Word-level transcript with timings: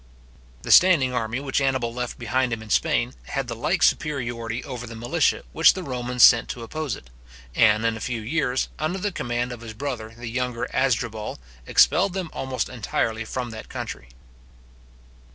The 0.63 0.71
standing 0.71 1.13
army 1.13 1.39
which 1.39 1.61
Annibal 1.61 1.93
left 1.93 2.17
behind 2.17 2.51
him 2.51 2.63
in 2.63 2.71
Spain 2.71 3.13
had 3.25 3.47
the 3.47 3.55
like 3.55 3.83
superiority 3.83 4.63
over 4.63 4.87
the 4.87 4.95
militia 4.95 5.43
which 5.53 5.73
the 5.73 5.83
Romans 5.83 6.23
sent 6.23 6.49
to 6.49 6.63
oppose 6.63 6.95
it; 6.95 7.11
and, 7.53 7.85
in 7.85 7.95
a 7.95 7.99
few 7.99 8.21
years, 8.21 8.69
under 8.79 8.97
the 8.97 9.11
command 9.11 9.51
of 9.51 9.61
his 9.61 9.73
brother, 9.73 10.15
the 10.17 10.27
younger 10.27 10.67
Asdrubal, 10.73 11.37
expelled 11.67 12.13
them 12.13 12.31
almost 12.33 12.67
entirely 12.67 13.25
from 13.25 13.51
that 13.51 13.69
country. 13.69 14.09